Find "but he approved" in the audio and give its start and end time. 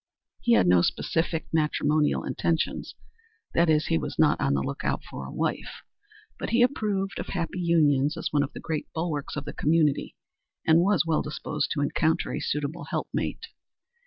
6.39-7.19